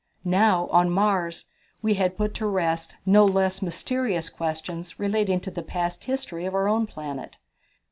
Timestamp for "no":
3.05-3.23